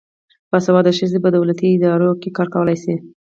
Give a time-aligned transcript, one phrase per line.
[0.51, 2.95] باسواده ښځې په دولتي ادارو کې کار کولای شي.